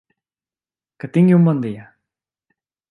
[1.03, 1.87] Que tingui un bon dia!